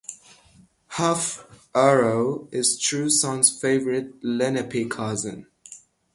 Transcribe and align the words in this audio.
Half 0.87 1.45
Arrow 1.75 2.47
is 2.51 2.79
True 2.79 3.07
Son's 3.07 3.51
favorite 3.55 4.15
Lenape 4.23 4.89
cousin. 4.89 5.45